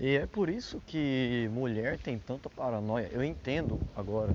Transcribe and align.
E 0.00 0.16
é 0.16 0.26
por 0.26 0.48
isso 0.48 0.80
que 0.86 1.48
mulher 1.52 1.98
tem 1.98 2.18
tanta 2.18 2.48
paranoia. 2.48 3.08
Eu 3.12 3.22
entendo 3.22 3.80
agora. 3.96 4.32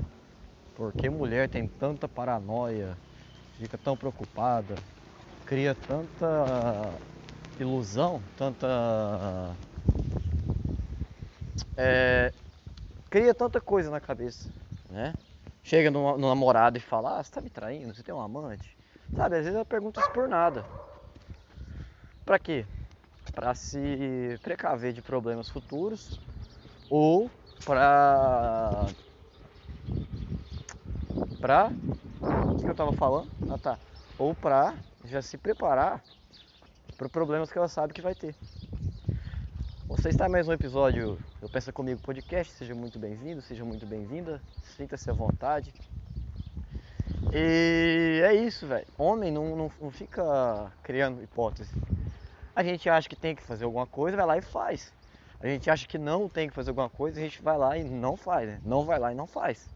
Porque 0.76 1.10
mulher 1.10 1.48
tem 1.48 1.68
tanta 1.68 2.08
paranoia, 2.08 2.98
fica 3.60 3.78
tão 3.78 3.96
preocupada, 3.96 4.76
cria 5.46 5.74
tanta 5.76 6.94
ilusão, 7.60 8.22
tanta. 8.38 9.56
É, 11.78 12.32
cria 13.10 13.34
tanta 13.34 13.62
coisa 13.62 13.90
na 13.90 14.00
cabeça, 14.00 14.50
né? 14.90 15.16
Chega 15.64 15.90
no, 15.90 16.18
no 16.18 16.28
namorado 16.28 16.78
e 16.78 16.82
fala, 16.82 17.20
ah, 17.20 17.24
você 17.24 17.32
tá 17.32 17.40
me 17.40 17.50
traindo? 17.50 17.94
Você 17.94 18.04
tem 18.04 18.14
um 18.14 18.20
amante? 18.20 18.76
Sabe, 19.16 19.38
às 19.38 19.46
vezes 19.46 19.58
eu 19.58 19.66
pergunto 19.66 20.00
isso 20.00 20.12
por 20.12 20.28
nada. 20.28 20.66
Pra 22.26 22.38
quê? 22.40 22.66
Pra 23.34 23.56
se 23.56 24.40
precaver 24.42 24.94
de 24.94 25.02
problemas 25.02 25.50
futuros 25.50 26.20
ou 26.90 27.30
pra 27.66 28.86
pra. 31.42 31.72
O 32.22 32.58
que 32.58 32.70
eu 32.70 32.76
tava 32.76 32.94
falando? 32.94 33.30
Ah 33.50 33.58
tá. 33.58 33.80
Ou 34.18 34.36
pra 34.36 34.76
já 35.06 35.22
se 35.22 35.38
preparar 35.38 36.02
para 36.96 37.10
problemas 37.10 37.52
que 37.52 37.58
ela 37.58 37.68
sabe 37.68 37.92
que 37.92 38.02
vai 38.02 38.14
ter. 38.14 38.36
Você 39.88 40.10
está 40.10 40.28
em 40.28 40.32
mais 40.32 40.48
um 40.48 40.54
episódio 40.54 41.18
do 41.42 41.50
Pensa 41.50 41.74
Comigo 41.74 42.02
Podcast, 42.02 42.54
seja 42.54 42.74
muito 42.74 42.98
bem-vindo, 43.00 43.42
seja 43.42 43.66
muito 43.66 43.86
bem-vinda, 43.86 44.42
sinta-se 44.78 45.10
à 45.10 45.14
vontade. 45.14 45.74
E 47.34 48.22
é 48.24 48.34
isso, 48.34 48.68
velho. 48.68 48.88
Homem 48.98 49.32
não, 49.32 49.56
não, 49.56 49.72
não 49.82 49.92
fica 49.92 50.72
criando 50.84 51.22
hipótese. 51.24 51.74
A 52.56 52.64
gente 52.64 52.88
acha 52.90 53.10
que 53.10 53.16
tem 53.16 53.36
que 53.36 53.42
fazer 53.42 53.66
alguma 53.66 53.88
coisa, 53.88 54.16
vai 54.16 54.26
lá 54.26 54.38
e 54.38 54.42
faz. 54.42 54.94
A 55.40 55.48
gente 55.48 55.70
acha 55.70 55.88
que 55.88 55.98
não 55.98 56.30
tem 56.30 56.48
que 56.48 56.54
fazer 56.54 56.70
alguma 56.70 56.90
coisa, 56.90 57.20
a 57.20 57.24
gente 57.24 57.42
vai 57.42 57.58
lá 57.58 57.78
e 57.78 57.84
não 57.84 58.16
faz, 58.16 58.48
né? 58.48 58.62
Não 58.64 58.86
vai 58.86 59.00
lá 59.00 59.12
e 59.12 59.16
não 59.16 59.28
faz. 59.28 59.68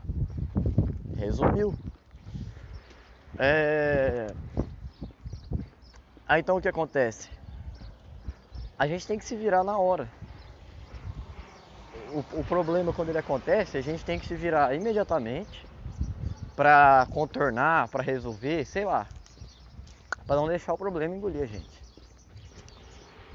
Resumiu. 1.17 1.73
É... 3.37 4.27
Aí 6.27 6.41
então 6.41 6.57
o 6.57 6.61
que 6.61 6.67
acontece? 6.67 7.29
A 8.77 8.87
gente 8.87 9.07
tem 9.07 9.17
que 9.17 9.25
se 9.25 9.35
virar 9.35 9.63
na 9.63 9.77
hora. 9.77 10.07
O, 12.11 12.39
o 12.39 12.43
problema 12.45 12.93
quando 12.93 13.09
ele 13.09 13.17
acontece, 13.17 13.77
a 13.77 13.81
gente 13.81 14.05
tem 14.05 14.19
que 14.19 14.25
se 14.25 14.35
virar 14.35 14.73
imediatamente 14.75 15.65
para 16.55 17.07
contornar, 17.11 17.87
para 17.89 18.03
resolver, 18.03 18.65
sei 18.65 18.85
lá, 18.85 19.07
para 20.25 20.35
não 20.35 20.47
deixar 20.47 20.73
o 20.73 20.77
problema 20.77 21.15
engolir 21.15 21.43
a 21.43 21.45
gente. 21.45 21.76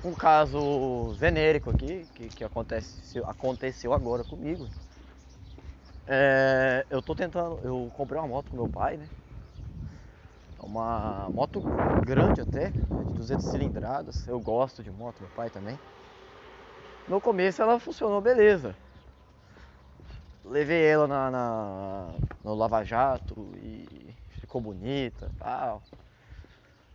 Um 0.05 0.12
caso 0.14 1.12
venérico 1.12 1.70
aqui, 1.70 2.08
que, 2.14 2.28
que 2.31 2.45
acontece, 2.45 3.20
aconteceu 3.20 3.92
agora 3.92 4.25
comigo, 4.25 4.69
é, 6.06 6.84
eu 6.91 7.00
tô 7.00 7.14
tentando, 7.14 7.61
eu 7.62 7.89
comprei 7.97 8.19
uma 8.19 8.27
moto 8.27 8.50
com 8.50 8.56
meu 8.56 8.69
pai, 8.69 8.97
né? 8.97 9.09
É 10.59 10.67
uma 10.67 11.31
moto 11.31 11.62
grande 12.05 12.41
até, 12.41 12.70
de 12.70 13.14
200 13.17 13.47
cilindradas. 13.47 14.27
Eu 14.27 14.41
gosto 14.41 14.83
de 14.83 14.91
moto, 14.91 15.20
meu 15.20 15.31
pai 15.36 15.50
também. 15.50 15.78
No 17.09 17.20
começo 17.20 17.62
ela 17.62 17.78
funcionou 17.78 18.20
beleza. 18.20 18.75
Levei 20.44 20.84
ela 20.84 21.06
na, 21.06 21.31
na 21.31 22.14
no 22.44 22.55
Lava 22.55 22.83
Jato 22.84 23.34
e 23.56 24.12
ficou 24.41 24.61
bonita 24.61 25.31
tal. 25.39 25.81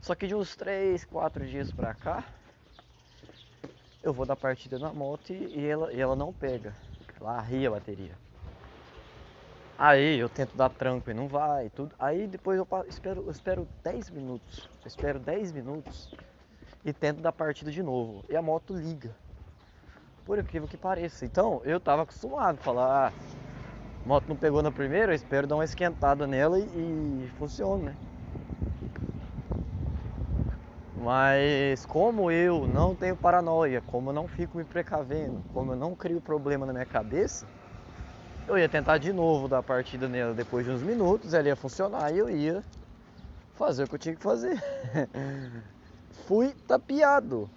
Só 0.02 0.14
que 0.14 0.28
de 0.28 0.36
uns 0.36 0.56
3, 0.56 1.06
4 1.06 1.46
dias 1.46 1.72
pra 1.72 1.94
cá, 1.94 2.24
eu 4.04 4.14
vou 4.14 4.26
dar 4.26 4.36
partida 4.36 4.78
na 4.80 4.94
moto 4.94 5.32
e, 5.32 5.66
ela, 5.66 5.92
e 5.92 6.00
ela 6.00 6.16
não 6.16 6.32
pega. 6.32 6.74
Ela 7.20 7.38
arria 7.38 7.68
a 7.68 7.72
bateria. 7.72 8.12
Aí 9.78 10.18
eu 10.18 10.28
tento 10.28 10.56
dar 10.56 10.70
tranco 10.70 11.10
e 11.10 11.14
não 11.14 11.28
vai, 11.28 11.70
tudo. 11.70 11.94
Aí 12.00 12.26
depois 12.26 12.58
eu 12.58 12.68
espero, 12.88 13.24
eu 13.26 13.32
espero 13.32 13.68
10 13.84 14.10
minutos. 14.10 14.70
Eu 14.84 14.88
espero 14.88 15.20
10 15.20 15.52
minutos 15.52 16.16
e 16.84 16.94
tento 16.94 17.22
dar 17.22 17.32
partida 17.32 17.72
de 17.72 17.84
novo. 17.84 18.24
E 18.30 18.36
a 18.36 18.42
moto 18.42 18.74
liga. 18.74 19.16
Por 20.26 20.40
incrível 20.40 20.68
que 20.68 20.78
pareça. 20.78 21.26
Então 21.26 21.62
eu 21.64 21.80
tava 21.80 22.04
acostumado 22.04 22.58
a 22.60 22.64
falar, 22.64 23.08
ah, 23.08 23.14
a 24.04 24.08
moto 24.08 24.28
não 24.28 24.36
pegou 24.36 24.64
na 24.64 24.72
primeira, 24.72 25.12
eu 25.12 25.16
espero 25.16 25.46
dar 25.46 25.56
uma 25.56 25.66
esquentada 25.66 26.26
nela 26.26 26.60
e, 26.60 26.64
e 26.64 27.32
funciona, 27.38 27.92
né? 27.92 27.96
Mas 31.08 31.86
como 31.86 32.30
eu 32.30 32.68
não 32.68 32.94
tenho 32.94 33.16
paranoia, 33.16 33.80
como 33.80 34.10
eu 34.10 34.14
não 34.14 34.28
fico 34.28 34.58
me 34.58 34.66
precavendo, 34.66 35.42
como 35.54 35.72
eu 35.72 35.76
não 35.78 35.96
crio 35.96 36.20
problema 36.20 36.66
na 36.66 36.74
minha 36.74 36.86
cabeça, 36.86 37.48
eu 38.46 38.58
ia 38.58 38.68
tentar 38.68 38.98
de 38.98 39.14
novo 39.14 39.48
dar 39.48 39.60
a 39.60 39.64
partida 39.64 40.10
nela 40.10 40.34
depois 40.34 40.66
de 40.66 40.72
uns 40.74 40.84
minutos, 40.84 41.34
ela 41.34 41.48
ia 41.48 41.56
funcionar 41.56 42.14
e 42.14 42.18
eu 42.18 42.30
ia 42.30 42.62
fazer 43.54 43.86
o 43.86 43.88
que 43.88 43.96
eu 43.96 44.00
tinha 44.00 44.16
que 44.18 44.22
fazer. 44.22 44.62
fui 46.28 46.54
tapeado, 46.68 47.50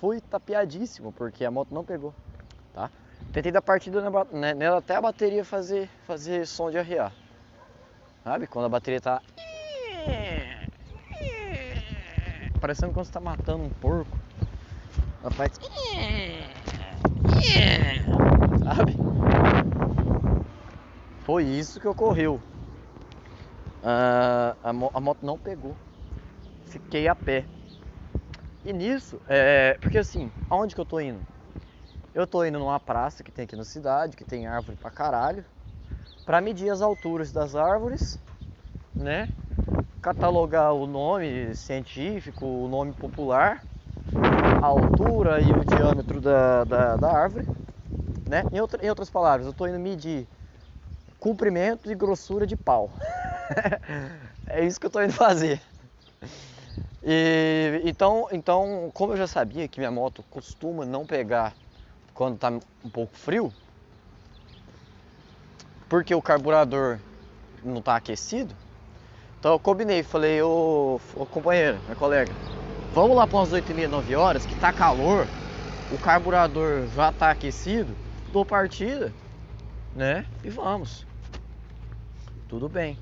fui 0.00 0.20
tapeadíssimo, 0.20 1.12
porque 1.12 1.44
a 1.44 1.50
moto 1.50 1.72
não 1.72 1.84
pegou, 1.84 2.12
tá? 2.74 2.90
Tentei 3.32 3.52
dar 3.52 3.62
partida 3.62 4.02
né, 4.32 4.52
nela 4.52 4.78
até 4.78 4.96
a 4.96 5.00
bateria 5.00 5.44
fazer, 5.44 5.88
fazer 6.08 6.44
som 6.44 6.72
de 6.72 6.78
arriar. 6.78 7.12
Sabe? 8.24 8.48
Quando 8.48 8.64
a 8.64 8.68
bateria 8.68 9.00
tá. 9.00 9.22
Parecendo 12.66 12.92
quando 12.92 13.06
você 13.06 13.12
tá 13.12 13.20
matando 13.20 13.62
um 13.62 13.70
porco. 13.70 14.18
Ela 15.22 15.30
faz. 15.30 15.52
Sabe? 18.64 18.96
Foi 21.24 21.44
isso 21.44 21.78
que 21.78 21.86
ocorreu. 21.86 22.40
Uh, 23.84 24.56
a, 24.64 24.70
a, 24.94 25.00
moto 25.00 25.24
não 25.24 25.38
pegou. 25.38 25.76
Fiquei 26.64 27.06
a 27.06 27.14
pé. 27.14 27.44
E 28.64 28.72
nisso, 28.72 29.20
é, 29.28 29.78
porque 29.80 29.98
assim, 29.98 30.28
aonde 30.50 30.74
que 30.74 30.80
eu 30.80 30.84
tô 30.84 30.98
indo? 30.98 31.20
Eu 32.12 32.26
tô 32.26 32.44
indo 32.44 32.58
numa 32.58 32.80
praça 32.80 33.22
que 33.22 33.30
tem 33.30 33.44
aqui 33.44 33.54
na 33.54 33.62
cidade, 33.62 34.16
que 34.16 34.24
tem 34.24 34.48
árvore 34.48 34.76
pra 34.76 34.90
caralho, 34.90 35.44
pra 36.24 36.40
medir 36.40 36.68
as 36.68 36.82
alturas 36.82 37.30
das 37.30 37.54
árvores, 37.54 38.18
né? 38.92 39.28
Catalogar 40.06 40.72
o 40.72 40.86
nome 40.86 41.52
científico, 41.56 42.46
o 42.46 42.68
nome 42.68 42.92
popular, 42.92 43.60
a 44.62 44.66
altura 44.66 45.42
e 45.42 45.52
o 45.52 45.64
diâmetro 45.64 46.20
da, 46.20 46.62
da, 46.62 46.96
da 46.96 47.10
árvore, 47.10 47.44
né? 48.28 48.44
Em, 48.52 48.60
outra, 48.60 48.86
em 48.86 48.88
outras 48.88 49.10
palavras, 49.10 49.48
eu 49.48 49.52
tô 49.52 49.66
indo 49.66 49.80
medir 49.80 50.28
comprimento 51.18 51.90
e 51.90 51.94
grossura 51.96 52.46
de 52.46 52.54
pau. 52.54 52.88
é 54.46 54.64
isso 54.64 54.78
que 54.78 54.86
eu 54.86 54.90
estou 54.90 55.02
indo 55.02 55.12
fazer. 55.12 55.60
E, 57.02 57.82
então, 57.84 58.28
então, 58.30 58.92
como 58.94 59.14
eu 59.14 59.16
já 59.16 59.26
sabia 59.26 59.66
que 59.66 59.80
minha 59.80 59.90
moto 59.90 60.22
costuma 60.30 60.84
não 60.84 61.04
pegar 61.04 61.52
quando 62.14 62.36
está 62.36 62.48
um 62.48 62.90
pouco 62.90 63.16
frio, 63.16 63.52
porque 65.88 66.14
o 66.14 66.22
carburador 66.22 67.00
não 67.64 67.80
está 67.80 67.96
aquecido, 67.96 68.56
então 69.46 69.54
eu 69.54 69.60
combinei, 69.60 70.02
falei, 70.02 70.42
ô, 70.42 71.00
ô 71.14 71.24
companheiro, 71.24 71.78
minha 71.84 71.94
colega, 71.94 72.32
vamos 72.92 73.16
lá 73.16 73.28
para 73.28 73.36
umas 73.36 73.52
8 73.52 73.70
e 73.70 73.74
meia, 73.74 73.88
9 73.88 74.16
horas, 74.16 74.44
que 74.44 74.56
tá 74.56 74.72
calor, 74.72 75.24
o 75.92 75.96
carburador 75.98 76.88
já 76.92 77.10
está 77.10 77.30
aquecido, 77.30 77.94
dou 78.32 78.44
partida, 78.44 79.12
né? 79.94 80.26
E 80.42 80.50
vamos. 80.50 81.06
Tudo 82.48 82.68
bem. 82.68 82.98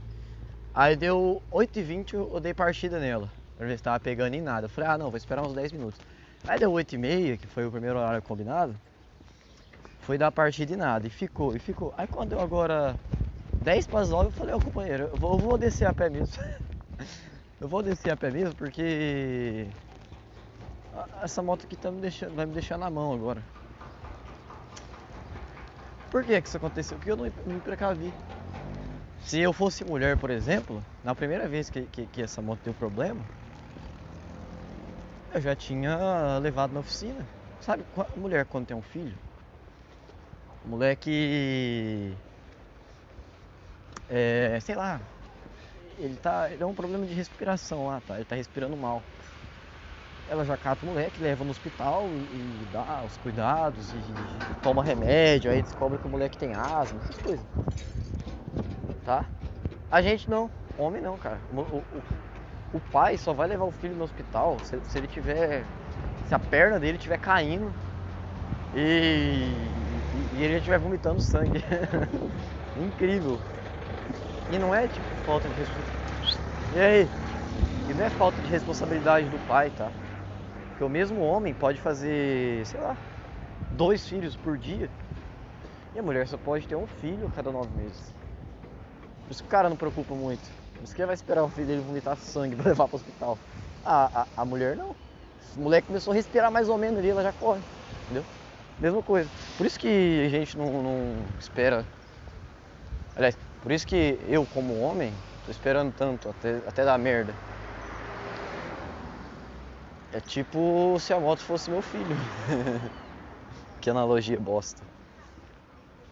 Aí 0.75 0.95
deu 0.95 1.41
8h20, 1.51 2.13
eu 2.13 2.39
dei 2.41 2.53
partida 2.53 3.01
nela. 3.01 3.33
Pra 3.57 3.67
ver 3.67 3.79
se 3.79 3.83
tava 3.83 3.99
pegando 3.99 4.35
em 4.35 4.43
nada. 4.43 4.67
Eu 4.67 4.69
falei, 4.71 4.91
ah 4.91 4.99
não, 4.99 5.09
vou 5.09 5.17
esperar 5.17 5.47
uns 5.47 5.55
10 5.55 5.73
minutos. 5.73 5.99
Aí 6.47 6.59
deu 6.59 6.71
8h30, 6.71 7.39
que 7.39 7.47
foi 7.47 7.65
o 7.65 7.71
primeiro 7.71 7.99
horário 7.99 8.21
combinado. 8.21 8.77
Foi 10.03 10.19
dar 10.19 10.31
partida 10.31 10.75
e 10.75 10.77
nada. 10.77 11.07
E 11.07 11.11
ficou, 11.11 11.57
e 11.57 11.59
ficou. 11.59 11.95
Aí 11.97 12.07
quando 12.07 12.29
deu 12.29 12.41
agora 12.41 12.95
10 13.65 13.87
para 13.87 14.01
as 14.01 14.11
9, 14.11 14.27
eu 14.27 14.31
falei, 14.31 14.55
ô 14.55 14.61
companheiro, 14.61 15.05
eu 15.11 15.17
vou, 15.17 15.33
eu 15.33 15.39
vou 15.39 15.57
descer 15.57 15.87
a 15.87 15.93
pé 15.95 16.11
mesmo. 16.11 16.37
eu 17.59 17.67
vou 17.67 17.83
descer 17.83 18.11
a 18.11 18.17
pé 18.17 18.31
mesmo 18.31 18.55
porque 18.55 19.67
essa 21.23 21.43
moto 21.43 21.65
aqui 21.65 21.75
tá 21.75 21.91
me 21.91 21.99
deixando, 21.99 22.35
vai 22.35 22.45
me 22.45 22.53
deixar 22.53 22.77
na 22.77 22.91
mão 22.91 23.15
agora. 23.15 23.43
Por 26.11 26.23
que 26.23 26.41
que 26.43 26.47
isso 26.47 26.59
aconteceu? 26.59 26.99
Porque 26.99 27.11
eu 27.11 27.17
não, 27.17 27.25
me 27.25 27.61
precavi. 27.61 28.13
Se 29.23 29.41
eu 29.41 29.53
fosse 29.55 29.83
mulher, 29.83 30.19
por 30.19 30.31
exemplo, 30.31 30.85
na 31.03 31.15
primeira 31.15 31.49
vez 31.49 31.71
que, 31.71 31.83
que, 31.87 32.07
que 32.07 32.23
essa 32.23 32.43
moto 32.43 32.61
deu 32.63 32.75
problema, 32.75 33.21
eu 35.33 35.41
já 35.41 35.57
tinha 35.57 36.39
levado 36.39 36.73
na 36.73 36.81
oficina. 36.81 37.27
Sabe, 37.63 37.83
mulher 38.15 38.45
quando 38.45 38.67
tem 38.67 38.77
um 38.77 38.83
filho, 38.83 39.17
mulher 40.67 40.97
que. 40.97 42.15
É, 44.17 44.61
sei 44.61 44.77
lá, 44.77 45.01
ele 45.99 46.15
tá. 46.15 46.49
Ele 46.49 46.63
é 46.63 46.67
um 46.67 46.73
problema 46.73 47.05
de 47.05 47.13
respiração 47.13 47.89
lá, 47.89 48.01
tá? 48.07 48.15
Ele 48.15 48.25
tá 48.25 48.37
respirando 48.37 48.77
mal. 48.77 49.03
ela 50.31 50.45
já 50.45 50.57
cata 50.57 50.87
o 50.87 50.89
moleque, 50.89 51.21
leva 51.21 51.43
no 51.43 51.51
hospital 51.51 52.05
e, 52.07 52.37
e 52.37 52.69
dá 52.73 53.03
os 53.05 53.17
cuidados 53.17 53.93
e, 53.93 53.97
e, 53.97 54.63
toma 54.63 54.85
remédio, 54.85 55.51
aí 55.51 55.61
descobre 55.61 55.99
que 55.99 56.07
o 56.07 56.09
moleque 56.09 56.39
tem 56.39 56.55
asma, 56.55 57.01
essas 57.03 57.19
coisas. 57.19 57.45
Tá? 59.05 59.25
A 59.91 60.01
gente 60.01 60.31
não, 60.31 60.49
homem 60.79 61.03
não, 61.03 61.19
cara. 61.19 61.41
O, 61.53 61.61
o, 61.61 61.85
o 62.75 62.81
pai 62.93 63.19
só 63.19 63.33
vai 63.33 63.49
levar 63.49 63.65
o 63.65 63.73
filho 63.73 63.97
no 63.97 64.05
hospital 64.05 64.57
se, 64.63 64.79
se 64.85 64.97
ele 64.97 65.09
tiver. 65.09 65.65
Se 66.29 66.35
a 66.37 66.39
perna 66.39 66.79
dele 66.79 66.99
estiver 66.99 67.19
caindo 67.19 67.71
e, 68.77 69.51
e 70.37 70.43
ele 70.45 70.55
estiver 70.55 70.79
vomitando 70.79 71.21
sangue. 71.21 71.63
Incrível. 72.81 73.41
E 74.51 74.59
não 74.59 74.75
é 74.75 74.87
tipo 74.87 75.07
falta 75.25 75.49
de 75.49 75.55
responsabilidade. 75.55 76.39
E 76.75 76.81
aí? 76.81 77.09
E 77.91 77.95
não 77.95 78.05
é 78.05 78.11
falta 78.11 78.41
de 78.43 78.51
responsabilidade 78.51 79.29
do 79.29 79.39
pai, 79.47 79.71
tá? 79.71 79.91
Porque 80.71 80.85
o 80.85 80.89
mesmo 80.89 81.21
homem 81.21 81.55
pode 81.55 81.81
fazer, 81.81 82.67
sei 82.67 82.81
lá, 82.81 82.97
dois 83.73 84.07
filhos 84.07 84.37
por 84.37 84.59
dia. 84.59 84.91
E 85.95 85.99
a 85.99 86.03
mulher 86.03 86.27
só 86.27 86.37
pode 86.37 86.67
ter 86.67 86.75
um 86.75 86.87
filho 86.87 87.27
a 87.27 87.37
cada 87.37 87.53
nove 87.53 87.69
meses. 87.77 88.13
Por 89.25 89.33
isso 89.33 89.43
que 89.43 89.49
o 89.49 89.51
cara 89.51 89.69
não 89.69 89.77
preocupa 89.77 90.15
muito. 90.15 90.43
Por 90.75 90.85
isso 90.85 90.95
que 90.95 91.01
ele 91.01 91.07
vai 91.07 91.15
esperar 91.15 91.45
o 91.45 91.49
filho 91.49 91.67
dele 91.67 91.81
vomitar 91.81 92.17
sangue 92.17 92.57
pra 92.57 92.71
levar 92.71 92.89
pro 92.89 92.97
hospital. 92.97 93.39
A, 93.85 94.23
a, 94.23 94.27
a 94.43 94.45
mulher 94.45 94.77
não. 94.77 94.95
O 95.57 95.61
moleque 95.61 95.87
começou 95.87 96.13
a 96.13 96.17
respirar 96.17 96.51
mais 96.51 96.69
ou 96.69 96.77
menos 96.77 96.99
ali, 96.99 97.11
ela 97.11 97.23
já 97.23 97.33
corre. 97.33 97.61
Entendeu? 98.05 98.25
Mesma 98.81 99.03
coisa. 99.03 99.31
Por 99.57 99.67
isso 99.67 99.79
que 99.79 100.25
a 100.27 100.29
gente 100.29 100.59
não, 100.59 100.83
não 100.83 101.17
espera. 101.39 101.85
Aliás, 103.15 103.39
por 103.65 103.73
isso 103.73 103.87
que 103.87 104.19
eu, 104.29 104.45
como 104.47 104.79
homem, 104.81 105.11
tô 105.43 105.51
esperando 105.51 105.91
tanto 105.95 106.29
até, 106.29 106.59
até 106.69 106.85
dar 106.85 106.99
merda. 106.99 107.33
É 110.13 110.21
tipo 110.21 111.01
se 111.01 111.15
a 111.15 111.19
moto 111.19 111.41
fosse 111.41 111.71
meu 111.71 111.81
filho. 111.81 112.15
que 113.81 113.89
analogia 113.89 114.39
bosta. 114.39 114.85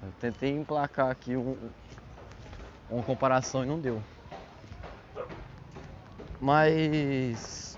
Eu 0.02 0.12
tentei 0.18 0.50
emplacar 0.50 1.10
aqui 1.10 1.36
um, 1.36 1.70
uma 2.88 3.04
comparação 3.04 3.62
e 3.62 3.66
não 3.66 3.78
deu. 3.78 4.02
Mas. 6.40 7.76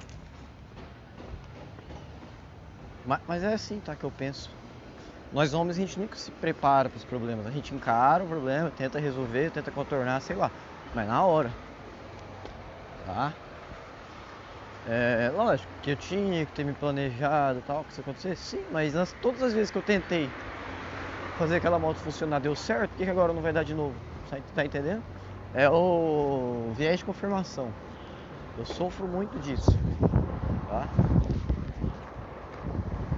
Mas 3.26 3.42
é 3.42 3.52
assim, 3.52 3.80
tá? 3.80 3.96
Que 3.96 4.04
eu 4.04 4.12
penso. 4.12 4.63
Nós 5.34 5.52
homens 5.52 5.76
a 5.76 5.80
gente 5.80 5.98
nunca 5.98 6.14
se 6.14 6.30
prepara 6.30 6.88
para 6.88 6.96
os 6.96 7.04
problemas. 7.04 7.44
A 7.44 7.50
gente 7.50 7.74
encara 7.74 8.22
o 8.22 8.28
problema, 8.28 8.70
tenta 8.70 9.00
resolver, 9.00 9.50
tenta 9.50 9.68
contornar, 9.72 10.20
sei 10.20 10.36
lá. 10.36 10.48
Mas 10.94 11.08
na 11.08 11.24
hora. 11.26 11.50
Tá? 13.04 13.32
É, 14.86 15.32
lógico 15.34 15.72
que 15.82 15.90
eu 15.90 15.96
tinha 15.96 16.46
que 16.46 16.52
ter 16.52 16.64
me 16.64 16.72
planejado 16.72 17.60
tal, 17.66 17.82
que 17.82 17.90
isso 17.90 18.00
acontecesse, 18.00 18.42
sim, 18.42 18.64
mas 18.70 18.94
nas, 18.94 19.12
todas 19.14 19.42
as 19.42 19.52
vezes 19.52 19.70
que 19.70 19.78
eu 19.78 19.82
tentei 19.82 20.28
fazer 21.38 21.56
aquela 21.56 21.78
moto 21.78 21.96
funcionar 21.96 22.38
deu 22.38 22.54
certo, 22.54 22.90
por 22.90 22.98
que 22.98 23.10
agora 23.10 23.32
não 23.32 23.42
vai 23.42 23.52
dar 23.52 23.64
de 23.64 23.74
novo? 23.74 23.94
Tá, 24.30 24.36
tá 24.54 24.64
entendendo? 24.64 25.02
É 25.54 25.68
o 25.68 26.70
viés 26.76 26.98
de 26.98 27.04
confirmação. 27.04 27.72
Eu 28.58 28.64
sofro 28.66 29.08
muito 29.08 29.36
disso. 29.40 29.76
Tá? 30.68 30.86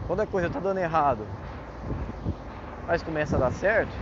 Quando 0.07 0.21
a 0.21 0.27
coisa 0.27 0.49
tá 0.49 0.61
dando 0.61 0.79
errado, 0.79 1.27
mas 2.87 3.03
começa 3.03 3.37
a 3.37 3.41
dar 3.41 3.53
certo, 3.53 3.93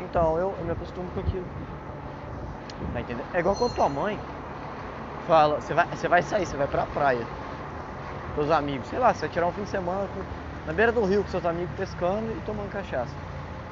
então 0.00 0.38
eu, 0.38 0.54
eu 0.58 0.64
me 0.64 0.72
acostumo 0.72 1.10
com 1.10 1.20
aquilo. 1.20 1.46
Tá 2.92 3.00
entendendo? 3.00 3.26
É 3.34 3.40
igual 3.40 3.56
a 3.64 3.68
tua 3.70 3.88
mãe 3.88 4.18
fala, 5.26 5.60
você 5.60 5.72
vai, 5.74 5.86
você 5.86 6.08
vai 6.08 6.22
sair, 6.22 6.46
você 6.46 6.56
vai 6.56 6.66
pra 6.66 6.84
praia 6.86 7.24
os 8.38 8.50
amigos, 8.50 8.88
sei 8.88 8.98
lá, 8.98 9.12
você 9.12 9.20
vai 9.20 9.30
tirar 9.30 9.46
um 9.46 9.52
fim 9.52 9.62
de 9.62 9.68
semana 9.68 10.08
com, 10.08 10.66
na 10.66 10.72
beira 10.72 10.90
do 10.90 11.04
rio 11.04 11.22
com 11.22 11.28
seus 11.28 11.44
amigos 11.44 11.74
pescando 11.76 12.30
e 12.32 12.40
tomando 12.46 12.70
cachaça. 12.70 13.14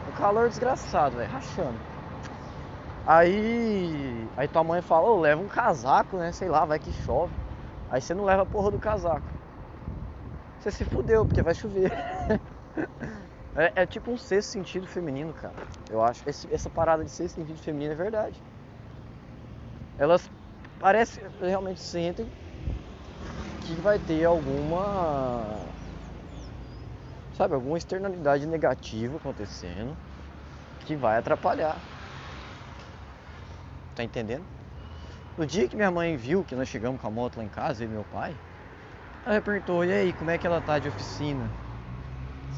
O 0.08 0.20
calor 0.20 0.48
desgraçado, 0.48 1.16
velho, 1.16 1.30
rachando. 1.30 1.78
Aí, 3.06 4.28
aí 4.36 4.48
tua 4.48 4.62
mãe 4.62 4.82
fala, 4.82 5.08
ô, 5.08 5.20
leva 5.20 5.40
um 5.40 5.48
casaco, 5.48 6.16
né? 6.16 6.30
Sei 6.32 6.48
lá, 6.48 6.64
vai 6.64 6.78
que 6.78 6.92
chove. 6.92 7.32
Aí 7.90 8.00
você 8.00 8.14
não 8.14 8.24
leva 8.24 8.42
a 8.42 8.46
porra 8.46 8.70
do 8.70 8.78
casaco. 8.78 9.26
Você 10.60 10.70
se 10.70 10.84
fudeu, 10.84 11.24
porque 11.24 11.42
vai 11.42 11.54
chover. 11.54 11.90
é, 13.56 13.82
é, 13.82 13.86
tipo 13.86 14.10
um 14.10 14.16
sexto 14.16 14.50
sentido 14.50 14.86
feminino, 14.86 15.32
cara. 15.34 15.54
Eu 15.90 16.02
acho. 16.02 16.28
Esse, 16.28 16.52
essa 16.52 16.70
parada 16.70 17.04
de 17.04 17.10
sexto 17.10 17.36
sentido 17.36 17.58
feminino 17.58 17.92
é 17.92 17.96
verdade. 17.96 18.40
Elas 19.98 20.30
parece 20.80 21.20
realmente 21.40 21.80
sentem 21.80 22.26
que 23.66 23.74
vai 23.74 23.98
ter 23.98 24.24
alguma 24.24 25.58
sabe 27.36 27.54
alguma 27.54 27.76
externalidade 27.76 28.46
negativa 28.46 29.16
acontecendo 29.16 29.94
que 30.86 30.96
vai 30.96 31.18
atrapalhar 31.18 31.76
tá 33.94 34.02
entendendo 34.02 34.44
no 35.36 35.46
dia 35.46 35.68
que 35.68 35.76
minha 35.76 35.90
mãe 35.90 36.16
viu 36.16 36.42
que 36.44 36.56
nós 36.56 36.68
chegamos 36.68 37.00
com 37.00 37.06
a 37.06 37.10
moto 37.10 37.36
lá 37.36 37.44
em 37.44 37.48
casa 37.48 37.84
e 37.84 37.86
meu 37.86 38.04
pai 38.04 38.34
ela 39.26 39.40
perguntou 39.42 39.84
e 39.84 39.92
aí 39.92 40.12
como 40.14 40.30
é 40.30 40.38
que 40.38 40.46
ela 40.46 40.60
tá 40.62 40.78
de 40.78 40.88
oficina 40.88 41.50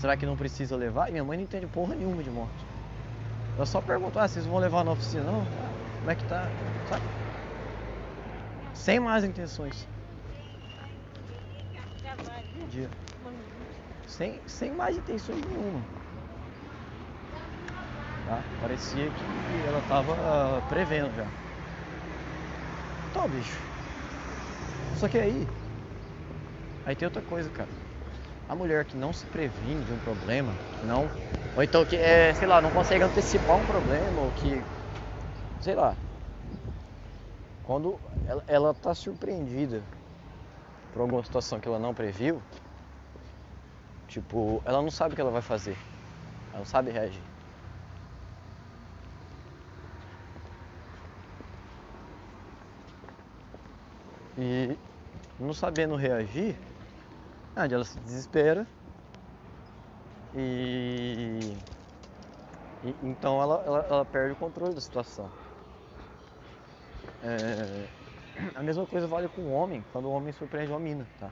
será 0.00 0.16
que 0.16 0.26
não 0.26 0.36
precisa 0.36 0.76
levar 0.76 1.08
e 1.08 1.12
minha 1.12 1.24
mãe 1.24 1.36
não 1.36 1.44
entende 1.44 1.66
porra 1.66 1.94
nenhuma 1.94 2.22
de 2.22 2.30
moto 2.30 2.50
ela 3.56 3.66
só 3.66 3.80
perguntou 3.80 4.20
ah 4.20 4.28
vocês 4.28 4.46
vão 4.46 4.58
levar 4.58 4.84
na 4.84 4.92
oficina 4.92 5.24
não 5.24 5.44
como 6.00 6.10
é 6.10 6.14
que 6.14 6.24
tá 6.24 6.48
sabe 6.88 7.02
sem 8.82 8.98
más 8.98 9.22
intenções. 9.22 9.86
Dia. 12.68 12.88
Sem, 14.08 14.40
sem 14.44 14.72
mais 14.72 14.96
intenções 14.96 15.40
nenhuma. 15.46 15.80
Tá? 18.26 18.42
Parecia 18.60 19.04
que 19.04 19.68
ela 19.68 19.80
tava 19.88 20.62
prevendo 20.68 21.14
já. 21.14 21.26
Então, 23.10 23.28
bicho. 23.28 23.56
Só 24.96 25.06
que 25.06 25.18
aí. 25.18 25.46
Aí 26.84 26.96
tem 26.96 27.06
outra 27.06 27.22
coisa, 27.22 27.48
cara. 27.50 27.68
A 28.52 28.54
mulher 28.54 28.84
que 28.84 28.98
não 28.98 29.14
se 29.14 29.24
previne 29.28 29.82
de 29.82 29.94
um 29.94 29.98
problema, 29.98 30.54
não. 30.82 31.10
Ou 31.56 31.62
então 31.62 31.86
que 31.86 31.96
é, 31.96 32.34
sei 32.34 32.46
lá, 32.46 32.60
não 32.60 32.70
consegue 32.70 33.02
antecipar 33.02 33.56
um 33.56 33.64
problema, 33.64 34.20
ou 34.20 34.30
que. 34.30 34.62
Sei 35.58 35.74
lá, 35.74 35.96
quando 37.62 37.98
ela, 38.26 38.44
ela 38.46 38.74
tá 38.74 38.94
surpreendida 38.94 39.82
por 40.92 41.00
alguma 41.00 41.24
situação 41.24 41.58
que 41.60 41.66
ela 41.66 41.78
não 41.78 41.94
previu, 41.94 42.42
tipo, 44.06 44.62
ela 44.66 44.82
não 44.82 44.90
sabe 44.90 45.14
o 45.14 45.16
que 45.16 45.22
ela 45.22 45.30
vai 45.30 45.40
fazer. 45.40 45.78
Ela 46.50 46.58
não 46.58 46.66
sabe 46.66 46.90
reagir. 46.90 47.24
E 54.36 54.76
não 55.40 55.54
sabendo 55.54 55.96
reagir, 55.96 56.54
ela 57.56 57.84
se 57.84 57.98
desespera 57.98 58.66
e, 60.34 61.56
e 62.82 62.96
então 63.02 63.40
ela, 63.40 63.62
ela, 63.66 63.86
ela 63.88 64.04
perde 64.06 64.32
o 64.32 64.36
controle 64.36 64.74
da 64.74 64.80
situação. 64.80 65.30
É, 67.20 67.88
a 68.54 68.62
mesma 68.62 68.86
coisa 68.86 69.06
vale 69.06 69.28
com 69.28 69.42
o 69.42 69.52
homem, 69.52 69.82
quando 69.92 70.06
o 70.06 70.12
homem 70.12 70.32
surpreende 70.32 70.72
uma 70.72 70.80
mina, 70.80 71.08
tá? 71.18 71.30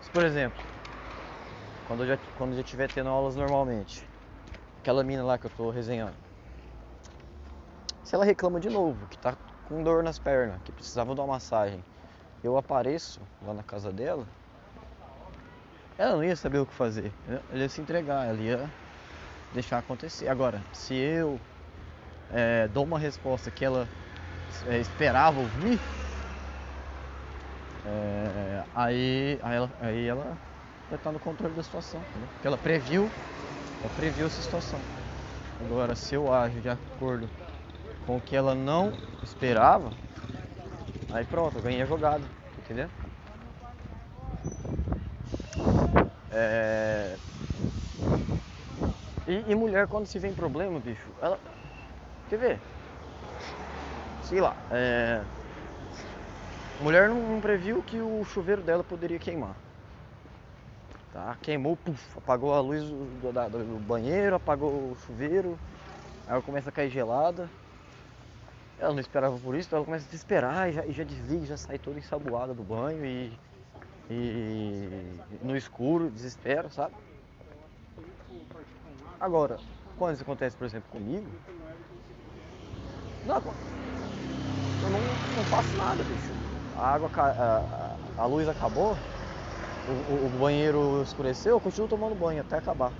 Se, 0.00 0.10
por 0.10 0.22
exemplo, 0.24 0.60
quando 1.84 2.02
eu 2.04 2.08
já, 2.08 2.18
quando 2.34 2.50
eu 2.52 2.56
já 2.56 2.62
estiver 2.62 2.88
tendo 2.88 3.08
aulas 3.08 3.36
normalmente, 3.36 4.10
aquela 4.80 5.04
mina 5.04 5.24
lá 5.24 5.38
que 5.38 5.46
eu 5.46 5.50
tô 5.50 5.70
resenhando, 5.70 6.16
se 8.04 8.14
ela 8.14 8.24
reclama 8.24 8.60
de 8.60 8.70
novo, 8.70 9.08
que 9.08 9.18
tá 9.18 9.36
com 9.64 9.82
dor 9.82 10.02
nas 10.04 10.18
pernas, 10.18 10.62
que 10.62 10.70
precisava 10.72 11.12
de 11.14 11.20
uma 11.20 11.26
massagem, 11.26 11.84
eu 12.42 12.56
apareço 12.56 13.28
lá 13.40 13.54
na 13.54 13.64
casa 13.64 13.92
dela, 13.92 14.26
ela 15.96 16.12
não 16.16 16.24
ia 16.24 16.36
saber 16.36 16.58
o 16.58 16.66
que 16.66 16.74
fazer, 16.74 17.12
ela 17.26 17.62
ia 17.62 17.68
se 17.68 17.80
entregar, 17.80 18.26
ela 18.26 18.40
ia 18.40 18.70
deixar 19.52 19.78
acontecer. 19.78 20.28
Agora, 20.28 20.60
se 20.72 20.94
eu 20.94 21.38
é, 22.32 22.66
dou 22.68 22.84
uma 22.84 22.98
resposta 22.98 23.50
que 23.50 23.64
ela 23.64 23.88
é, 24.66 24.78
esperava 24.78 25.38
ouvir, 25.38 25.80
é, 27.84 28.64
aí, 28.74 29.38
aí, 29.42 29.56
ela, 29.56 29.70
aí 29.80 30.06
ela 30.06 30.38
vai 30.88 30.98
estar 30.98 31.12
no 31.12 31.20
controle 31.20 31.54
da 31.54 31.62
situação, 31.62 32.00
entendeu? 32.00 32.28
porque 32.34 32.46
ela 32.46 32.58
previu, 32.58 33.10
ela 33.80 33.90
previu 33.90 34.26
essa 34.26 34.42
situação. 34.42 34.80
Agora, 35.60 35.94
se 35.94 36.14
eu 36.14 36.32
ajo 36.32 36.60
de 36.60 36.68
acordo 36.68 37.28
com 38.04 38.16
o 38.16 38.20
que 38.20 38.34
ela 38.34 38.54
não 38.54 38.92
esperava, 39.22 39.92
aí 41.10 41.24
pronto, 41.24 41.58
eu 41.58 41.62
ganhei 41.62 41.82
a 41.82 41.86
jogada, 41.86 42.24
entendeu? 42.58 42.90
É... 46.34 47.16
E, 49.26 49.44
e 49.48 49.54
mulher, 49.54 49.86
quando 49.86 50.06
se 50.06 50.18
vem 50.18 50.34
problema, 50.34 50.78
bicho, 50.80 51.06
ela. 51.22 51.38
Quer 52.28 52.38
ver? 52.38 52.60
sei 54.24 54.40
lá, 54.40 54.56
é... 54.70 55.22
Mulher 56.80 57.08
não, 57.08 57.20
não 57.20 57.40
previu 57.40 57.82
que 57.82 57.98
o 57.98 58.24
chuveiro 58.24 58.62
dela 58.62 58.82
poderia 58.82 59.18
queimar. 59.18 59.54
Tá? 61.12 61.36
Queimou, 61.40 61.76
puf, 61.76 62.18
apagou 62.18 62.52
a 62.52 62.60
luz 62.60 62.82
do, 62.82 63.32
do, 63.32 63.32
do 63.32 63.86
banheiro, 63.86 64.34
apagou 64.34 64.70
o 64.70 64.96
chuveiro, 65.06 65.58
aí 66.26 66.32
ela 66.32 66.42
começa 66.42 66.70
a 66.70 66.72
cair 66.72 66.90
gelada. 66.90 67.48
Ela 68.78 68.92
não 68.92 69.00
esperava 69.00 69.38
por 69.38 69.54
isso, 69.54 69.68
então 69.68 69.76
ela 69.76 69.86
começa 69.86 70.04
a 70.04 70.10
desesperar 70.10 70.68
e 70.68 70.72
já, 70.72 70.86
e 70.86 70.92
já 70.92 71.04
desliga, 71.04 71.46
já 71.46 71.56
sai 71.56 71.78
toda 71.78 71.98
ensaboada 71.98 72.52
do 72.52 72.64
banho 72.64 73.04
e, 73.04 73.32
e 74.10 75.18
no 75.42 75.56
escuro, 75.56 76.10
desespera, 76.10 76.68
sabe? 76.70 76.94
Agora, 79.18 79.58
quando 79.98 80.14
isso 80.14 80.22
acontece, 80.22 80.56
por 80.56 80.64
exemplo, 80.64 80.90
comigo, 80.90 81.26
não, 83.24 83.40
eu 84.82 84.90
não, 84.90 85.00
não 85.34 85.44
faço 85.44 85.76
nada, 85.76 86.02
bicho. 86.04 86.32
A 86.76 86.88
água, 86.88 87.10
a, 87.16 88.22
a, 88.22 88.26
luz 88.26 88.46
acabou, 88.48 88.96
o, 90.10 90.26
o, 90.26 90.38
banheiro 90.38 91.02
escureceu, 91.02 91.52
eu 91.52 91.60
continuo 91.60 91.88
tomando 91.88 92.14
banho 92.14 92.42
até 92.42 92.58
acabar. 92.58 92.92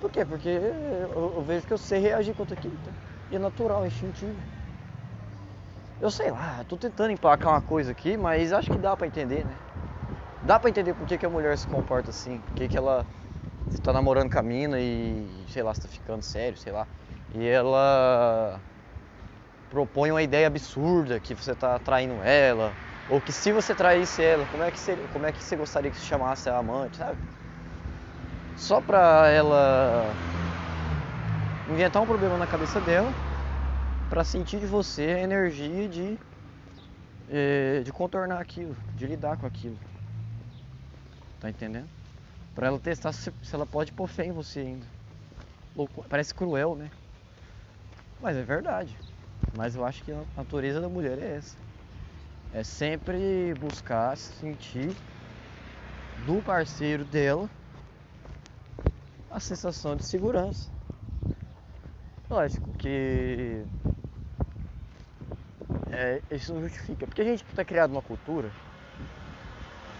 Por 0.00 0.10
quê? 0.10 0.24
Porque 0.24 0.48
eu, 0.48 1.34
eu 1.36 1.42
vejo 1.42 1.66
que 1.66 1.72
eu 1.72 1.78
sei 1.78 1.98
reagir 1.98 2.34
contra 2.34 2.54
aquilo. 2.56 2.76
Tá? 2.84 2.92
E 3.30 3.36
é 3.36 3.38
natural, 3.38 3.84
é 3.84 3.88
instintivo. 3.88 4.36
Eu 6.00 6.12
sei 6.12 6.30
lá, 6.30 6.64
tô 6.68 6.76
tentando 6.76 7.10
emplacar 7.10 7.54
uma 7.54 7.60
coisa 7.60 7.90
aqui, 7.90 8.16
mas 8.16 8.52
acho 8.52 8.70
que 8.70 8.78
dá 8.78 8.96
pra 8.96 9.06
entender, 9.06 9.44
né? 9.44 9.67
Dá 10.48 10.58
pra 10.58 10.70
entender 10.70 10.94
por 10.94 11.06
que, 11.06 11.18
que 11.18 11.26
a 11.26 11.28
mulher 11.28 11.58
se 11.58 11.66
comporta 11.66 12.08
assim, 12.08 12.40
por 12.40 12.54
que, 12.54 12.66
que 12.70 12.78
ela 12.78 13.06
você 13.68 13.78
tá 13.82 13.92
namorando 13.92 14.30
com 14.32 14.38
a 14.38 14.42
mina 14.42 14.80
e, 14.80 15.46
sei 15.48 15.62
lá, 15.62 15.74
você 15.74 15.82
tá 15.82 15.88
ficando 15.88 16.22
sério, 16.22 16.56
sei 16.58 16.72
lá. 16.72 16.88
E 17.34 17.46
ela 17.46 18.62
propõe 19.68 20.10
uma 20.10 20.22
ideia 20.22 20.46
absurda 20.46 21.20
que 21.20 21.34
você 21.34 21.54
tá 21.54 21.78
traindo 21.78 22.22
ela, 22.22 22.74
ou 23.06 23.20
que 23.20 23.30
se 23.32 23.52
você 23.52 23.74
traísse 23.74 24.22
ela, 24.22 24.46
como 24.46 24.62
é 24.62 24.70
que 24.70 24.80
você, 24.80 24.96
como 25.08 25.26
é 25.26 25.32
que 25.32 25.44
você 25.44 25.54
gostaria 25.56 25.90
que 25.90 25.98
se 25.98 26.04
chamasse 26.04 26.48
a 26.48 26.56
amante, 26.56 26.96
sabe? 26.96 27.18
Só 28.54 28.80
pra 28.80 29.28
ela 29.28 30.16
inventar 31.66 32.02
um 32.02 32.06
problema 32.06 32.36
na 32.38 32.46
cabeça 32.46 32.80
dela, 32.80 33.14
pra 34.08 34.24
sentir 34.24 34.60
de 34.60 34.66
você 34.66 35.02
a 35.02 35.20
energia 35.20 35.88
de, 35.88 36.18
eh, 37.28 37.82
de 37.84 37.92
contornar 37.92 38.40
aquilo, 38.40 38.76
de 38.94 39.06
lidar 39.06 39.36
com 39.36 39.46
aquilo. 39.46 39.78
Tá 41.40 41.48
entendendo? 41.48 41.88
Pra 42.54 42.66
ela 42.66 42.78
testar 42.78 43.12
se, 43.12 43.32
se 43.42 43.54
ela 43.54 43.66
pode 43.66 43.92
pôr 43.92 44.08
fé 44.08 44.24
em 44.24 44.32
você 44.32 44.60
ainda. 44.60 44.86
Louco, 45.76 46.04
parece 46.08 46.34
cruel, 46.34 46.74
né? 46.74 46.90
Mas 48.20 48.36
é 48.36 48.42
verdade. 48.42 48.96
Mas 49.56 49.76
eu 49.76 49.84
acho 49.84 50.02
que 50.02 50.10
a 50.10 50.24
natureza 50.36 50.80
da 50.80 50.88
mulher 50.88 51.18
é 51.18 51.36
essa. 51.36 51.56
É 52.52 52.64
sempre 52.64 53.54
buscar 53.54 54.16
sentir 54.16 54.90
do 56.26 56.42
parceiro 56.42 57.04
dela 57.04 57.48
a 59.30 59.38
sensação 59.38 59.94
de 59.94 60.04
segurança. 60.04 60.68
Lógico 62.28 62.66
que 62.78 63.64
é, 65.90 66.20
isso 66.30 66.52
não 66.52 66.62
justifica, 66.62 67.06
porque 67.06 67.22
a 67.22 67.24
gente 67.24 67.44
está 67.44 67.64
criado 67.64 67.90
numa 67.90 68.02
cultura 68.02 68.50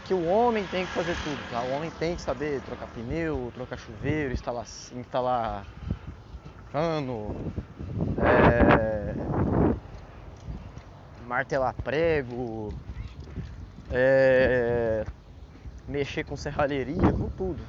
que 0.09 0.15
o 0.15 0.27
homem 0.27 0.67
tem 0.69 0.87
que 0.87 0.93
fazer 0.93 1.15
tudo, 1.23 1.51
tá? 1.51 1.61
O 1.61 1.73
homem 1.73 1.91
tem 1.99 2.17
que 2.17 2.23
saber 2.23 2.63
trocar 2.63 2.87
pneu, 2.87 3.53
trocar 3.55 3.77
chuveiro, 3.77 4.33
instalar, 4.33 4.65
instalar 4.97 5.67
cano, 6.73 7.37
é, 8.17 9.15
martelar 11.27 11.75
prego, 11.75 12.73
é, 13.93 15.05
mexer 15.87 16.25
com 16.25 16.37
serralheria, 16.37 17.13
com 17.13 17.29
tudo. 17.29 17.63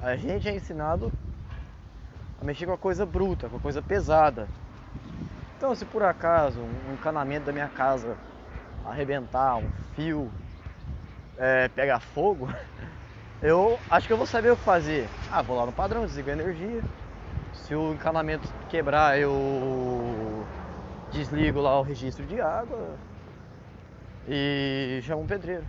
A 0.00 0.16
gente 0.16 0.48
é 0.48 0.56
ensinado 0.56 1.12
a 2.40 2.44
mexer 2.44 2.66
com 2.66 2.72
a 2.72 2.78
coisa 2.78 3.06
bruta, 3.06 3.48
com 3.48 3.56
a 3.56 3.60
coisa 3.60 3.80
pesada. 3.80 4.48
Então, 5.56 5.76
se 5.76 5.84
por 5.84 6.02
acaso 6.02 6.58
um 6.60 6.94
encanamento 6.94 7.46
da 7.46 7.52
minha 7.52 7.68
casa 7.68 8.16
arrebentar, 8.84 9.58
um 9.58 9.70
fio 9.94 10.28
é, 11.42 11.68
pegar 11.68 11.98
fogo, 11.98 12.48
eu 13.42 13.76
acho 13.90 14.06
que 14.06 14.12
eu 14.12 14.16
vou 14.16 14.26
saber 14.26 14.52
o 14.52 14.56
que 14.56 14.62
fazer. 14.62 15.08
Ah, 15.30 15.42
vou 15.42 15.56
lá 15.56 15.66
no 15.66 15.72
padrão, 15.72 16.06
desligo 16.06 16.30
a 16.30 16.34
energia. 16.34 16.80
Se 17.52 17.74
o 17.74 17.92
encanamento 17.92 18.48
quebrar, 18.70 19.18
eu 19.18 19.32
desligo 21.12 21.60
lá 21.60 21.80
o 21.80 21.82
registro 21.82 22.24
de 22.24 22.40
água 22.40 22.78
e 24.28 25.00
chamo 25.02 25.22
um 25.22 25.26
pedreiro. 25.26 25.64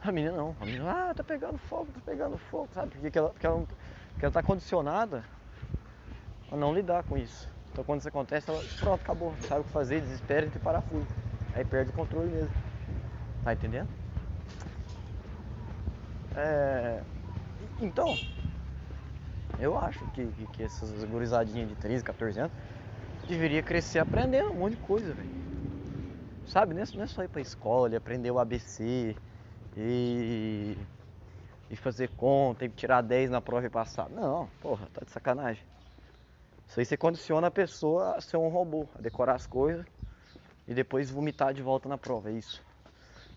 A 0.00 0.12
menina 0.12 0.36
não, 0.36 0.54
a 0.60 0.64
menina, 0.64 1.10
ah, 1.10 1.14
tá 1.14 1.24
pegando 1.24 1.58
fogo, 1.58 1.86
tá 1.86 2.00
pegando 2.06 2.38
fogo, 2.38 2.68
sabe? 2.72 2.90
Porque 2.90 3.18
ela, 3.18 3.30
porque 3.30 3.46
ela, 3.46 3.66
porque 4.12 4.24
ela 4.24 4.32
tá 4.32 4.42
condicionada 4.42 5.24
a 6.52 6.56
não 6.56 6.72
lidar 6.72 7.02
com 7.02 7.18
isso. 7.18 7.48
Então 7.72 7.82
quando 7.82 7.98
isso 7.98 8.08
acontece, 8.08 8.48
ela, 8.48 8.62
pronto, 8.78 9.00
acabou, 9.02 9.34
sabe 9.48 9.62
o 9.62 9.64
que 9.64 9.70
fazer, 9.70 10.00
desespera 10.00 10.46
e 10.46 10.50
tem 10.50 10.62
parafuso. 10.62 11.06
Aí 11.52 11.64
perde 11.64 11.90
o 11.90 11.94
controle 11.94 12.30
mesmo. 12.30 12.50
Tá 13.44 13.52
entendendo? 13.52 14.03
É... 16.36 17.00
Então, 17.80 18.16
eu 19.58 19.78
acho 19.78 20.04
que, 20.12 20.26
que, 20.26 20.46
que 20.48 20.62
essas 20.62 21.04
gurizadinhas 21.04 21.68
de 21.68 21.74
13, 21.76 22.04
14 22.04 22.40
anos 22.40 22.52
deveria 23.28 23.62
crescer 23.62 23.98
aprendendo 23.98 24.50
um 24.50 24.58
monte 24.58 24.76
de 24.76 24.82
coisa, 24.82 25.12
velho. 25.12 25.44
Sabe, 26.46 26.74
não 26.74 26.82
é 26.82 27.06
só 27.06 27.22
ir 27.22 27.28
pra 27.28 27.40
escola 27.40 27.90
e 27.90 27.96
aprender 27.96 28.30
o 28.30 28.38
ABC 28.38 29.16
e, 29.76 30.76
e 31.70 31.76
fazer 31.76 32.10
conta 32.10 32.64
e 32.64 32.68
tirar 32.68 33.02
10 33.02 33.30
na 33.30 33.40
prova 33.40 33.66
e 33.66 33.70
passar. 33.70 34.08
Não, 34.10 34.48
porra, 34.60 34.86
tá 34.92 35.04
de 35.04 35.10
sacanagem. 35.10 35.62
Isso 36.68 36.80
aí 36.80 36.86
você 36.86 36.96
condiciona 36.96 37.46
a 37.46 37.50
pessoa 37.50 38.16
a 38.16 38.20
ser 38.20 38.36
um 38.36 38.48
robô, 38.48 38.86
a 38.94 39.00
decorar 39.00 39.34
as 39.34 39.46
coisas 39.46 39.84
e 40.66 40.74
depois 40.74 41.10
vomitar 41.10 41.52
de 41.52 41.62
volta 41.62 41.88
na 41.88 41.98
prova, 41.98 42.30
é 42.30 42.32
isso. 42.32 42.62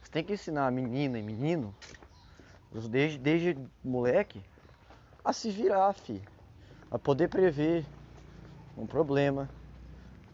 Você 0.01 0.11
tem 0.11 0.23
que 0.23 0.33
ensinar 0.33 0.67
a 0.67 0.71
menina 0.71 1.19
e 1.19 1.21
menino, 1.21 1.75
desde, 2.71 3.17
desde 3.17 3.57
moleque, 3.83 4.41
a 5.23 5.33
se 5.33 5.49
virar, 5.49 5.93
fi. 5.93 6.21
A 6.89 6.97
poder 6.97 7.27
prever 7.27 7.85
um 8.77 8.85
problema, 8.85 9.49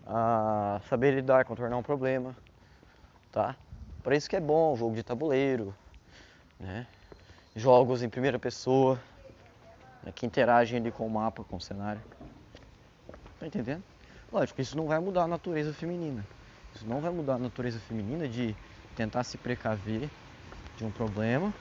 a 0.05 0.81
saber 0.89 1.15
lidar, 1.15 1.45
contornar 1.45 1.77
um 1.77 1.83
problema, 1.83 2.35
tá? 3.31 3.55
Para 4.03 4.15
isso 4.15 4.29
que 4.29 4.35
é 4.35 4.41
bom 4.41 4.75
jogo 4.75 4.95
de 4.95 5.03
tabuleiro, 5.03 5.73
né? 6.59 6.85
Jogos 7.55 8.03
em 8.03 8.09
primeira 8.09 8.37
pessoa, 8.37 8.99
né? 10.03 10.11
que 10.13 10.25
interagem 10.25 10.79
ali 10.79 10.91
com 10.91 11.07
o 11.07 11.09
mapa, 11.09 11.43
com 11.43 11.55
o 11.55 11.61
cenário. 11.61 12.01
Tá 13.39 13.47
entendendo? 13.47 13.83
Lógico, 14.31 14.59
isso 14.59 14.75
não 14.75 14.87
vai 14.87 14.99
mudar 14.99 15.23
a 15.23 15.27
natureza 15.27 15.73
feminina. 15.73 16.25
Isso 16.75 16.87
não 16.87 16.99
vai 16.99 17.11
mudar 17.11 17.35
a 17.35 17.37
natureza 17.37 17.79
feminina 17.79 18.27
de 18.27 18.55
tentar 18.95 19.23
se 19.23 19.37
precaver 19.37 20.09
de 20.75 20.83
um 20.83 20.91
problema, 20.91 21.53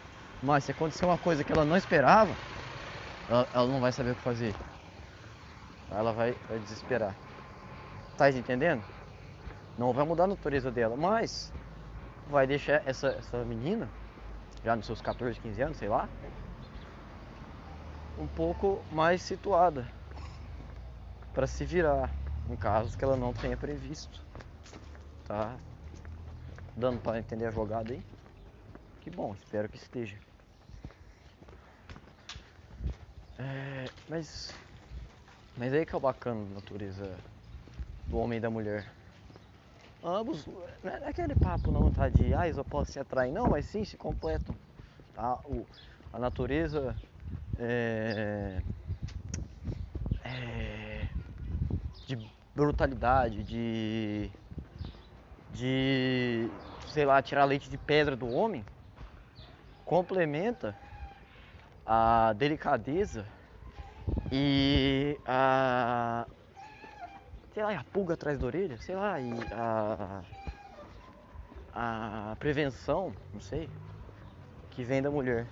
mas 0.42 0.64
se 0.64 0.72
acontecer 0.72 1.04
uma 1.04 1.18
coisa 1.18 1.44
que 1.44 1.52
ela 1.52 1.64
não 1.64 1.76
esperava, 1.76 2.34
ela, 3.28 3.48
ela 3.54 3.68
não 3.68 3.80
vai 3.80 3.92
saber 3.92 4.10
o 4.10 4.14
que 4.14 4.22
fazer. 4.22 4.54
Ela 5.90 6.12
vai, 6.12 6.32
vai 6.48 6.58
desesperar. 6.58 7.14
Tá 8.16 8.30
entendendo? 8.30 8.82
Não 9.78 9.92
vai 9.92 10.04
mudar 10.04 10.24
a 10.24 10.28
natureza 10.28 10.70
dela, 10.70 10.96
mas 10.96 11.52
vai 12.28 12.46
deixar 12.46 12.82
essa, 12.86 13.08
essa 13.08 13.44
menina, 13.44 13.88
já 14.64 14.74
nos 14.74 14.86
seus 14.86 15.00
14, 15.00 15.38
15 15.40 15.62
anos, 15.62 15.76
sei 15.76 15.88
lá, 15.88 16.08
um 18.18 18.26
pouco 18.26 18.82
mais 18.90 19.22
situada 19.22 19.86
para 21.32 21.46
se 21.46 21.64
virar 21.64 22.10
em 22.50 22.56
casos 22.56 22.96
que 22.96 23.04
ela 23.04 23.16
não 23.16 23.32
tenha 23.32 23.56
previsto. 23.56 24.20
Tá? 25.24 25.56
Dando 26.76 27.00
para 27.00 27.18
entender 27.18 27.46
a 27.46 27.50
jogada 27.50 27.92
aí? 27.92 28.02
Que 29.00 29.10
bom, 29.10 29.34
espero 29.34 29.68
que 29.68 29.76
esteja. 29.76 30.16
É, 33.42 33.88
mas, 34.08 34.54
mas 35.58 35.72
aí 35.72 35.84
que 35.84 35.94
é 35.94 35.98
o 35.98 36.00
bacana 36.00 36.44
da 36.44 36.54
natureza 36.54 37.18
do 38.06 38.18
homem 38.18 38.38
e 38.38 38.40
da 38.40 38.48
mulher. 38.48 38.86
Ambos, 40.04 40.46
não 40.46 40.90
é 40.90 41.08
aquele 41.08 41.34
papo 41.34 41.72
não, 41.72 41.90
tá? 41.90 42.08
De 42.08 42.32
ah, 42.34 42.48
eu 42.48 42.64
posso 42.64 42.92
se 42.92 43.00
atrair, 43.00 43.32
não, 43.32 43.48
mas 43.48 43.66
sim 43.66 43.84
se 43.84 43.96
completam. 43.96 44.54
Tá? 45.14 45.34
O, 45.44 45.66
a 46.12 46.18
natureza 46.18 46.96
é, 47.58 48.60
é, 50.24 51.06
de 52.06 52.18
brutalidade, 52.54 53.42
de 53.42 54.30
de, 55.54 56.48
sei 56.88 57.04
lá, 57.04 57.20
tirar 57.20 57.44
leite 57.44 57.68
de 57.68 57.76
pedra 57.76 58.16
do 58.16 58.26
homem, 58.32 58.64
complementa 59.84 60.74
a 61.86 62.32
delicadeza 62.34 63.26
e 64.30 65.18
a 65.26 66.26
sei 67.52 67.62
lá, 67.62 67.72
a 67.72 67.84
pulga 67.84 68.14
atrás 68.14 68.38
da 68.38 68.46
orelha, 68.46 68.78
sei 68.78 68.96
lá, 68.96 69.20
e 69.20 69.32
a 69.52 70.22
a 71.74 72.36
prevenção, 72.38 73.14
não 73.32 73.40
sei, 73.40 73.68
que 74.70 74.84
vem 74.84 75.00
da 75.00 75.10
mulher. 75.10 75.46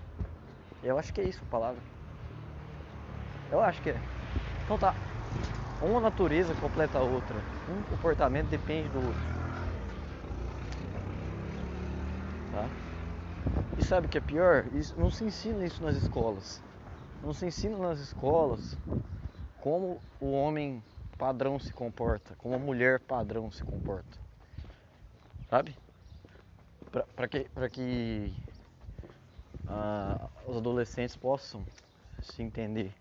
Eu 0.82 0.98
acho 0.98 1.12
que 1.12 1.20
é 1.20 1.24
isso 1.24 1.40
a 1.46 1.50
palavra. 1.50 1.80
Eu 3.50 3.60
acho 3.60 3.80
que 3.82 3.90
é. 3.90 3.96
Então 4.64 4.78
tá. 4.78 4.94
Uma 5.82 6.00
natureza 6.00 6.54
completa 6.56 6.98
a 6.98 7.02
outra. 7.02 7.36
Um 7.68 7.82
comportamento 7.90 8.48
depende 8.48 8.88
do 8.90 8.98
outro. 8.98 9.20
Tá? 12.52 12.89
E 13.76 13.82
sabe 13.82 14.06
o 14.06 14.10
que 14.10 14.18
é 14.18 14.20
pior? 14.20 14.66
Isso, 14.74 14.98
não 14.98 15.10
se 15.10 15.24
ensina 15.24 15.64
isso 15.64 15.82
nas 15.82 15.96
escolas. 15.96 16.60
Não 17.22 17.32
se 17.32 17.46
ensina 17.46 17.76
nas 17.78 17.98
escolas 17.98 18.76
como 19.60 20.00
o 20.20 20.32
homem 20.32 20.82
padrão 21.18 21.58
se 21.58 21.72
comporta, 21.72 22.34
como 22.36 22.54
a 22.54 22.58
mulher 22.58 22.98
padrão 23.00 23.50
se 23.50 23.62
comporta. 23.62 24.18
Sabe? 25.48 25.74
Para 27.14 27.28
que, 27.28 27.40
pra 27.50 27.68
que 27.68 28.34
uh, 29.66 30.50
os 30.50 30.56
adolescentes 30.56 31.16
possam 31.16 31.64
se 32.22 32.42
entender. 32.42 32.92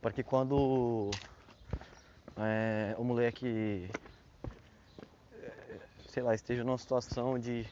Para 0.00 0.12
que 0.12 0.22
quando 0.22 1.10
é, 2.36 2.94
o 2.96 3.04
moleque, 3.04 3.90
sei 6.08 6.22
lá, 6.22 6.34
esteja 6.34 6.64
numa 6.64 6.78
situação 6.78 7.38
de, 7.38 7.66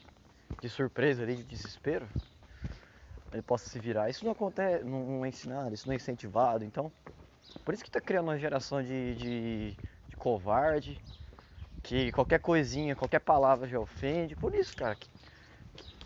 de 0.61 0.69
surpresa, 0.69 1.23
ali, 1.23 1.35
de 1.37 1.43
desespero, 1.43 2.07
ele 3.31 3.41
possa 3.41 3.69
se 3.69 3.79
virar. 3.79 4.09
Isso 4.09 4.25
não 4.25 4.31
acontece, 4.31 4.83
não 4.83 5.23
é 5.23 5.29
ensinado, 5.29 5.73
isso 5.73 5.87
não 5.87 5.93
é 5.93 5.95
incentivado. 5.95 6.63
Então, 6.65 6.91
por 7.63 7.73
isso 7.73 7.83
que 7.83 7.89
está 7.89 8.01
criando 8.01 8.25
uma 8.25 8.37
geração 8.37 8.81
de, 8.81 9.15
de, 9.15 9.71
de, 10.07 10.15
covarde, 10.17 10.99
que 11.83 12.11
qualquer 12.11 12.39
coisinha, 12.39 12.95
qualquer 12.95 13.19
palavra 13.19 13.67
já 13.67 13.79
ofende. 13.79 14.35
Por 14.35 14.53
isso, 14.53 14.75
cara, 14.75 14.95
que, 14.95 15.07